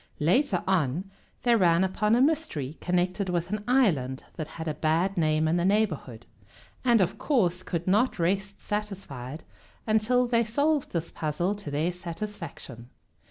[0.19, 1.11] Later on
[1.43, 5.57] they ran upon a mystery connected with an island that had a bad name in
[5.57, 6.25] the neighborhood,
[6.83, 9.43] and of course could not rest satisfied
[9.85, 12.89] until they solved this puzzle to their satisfaction.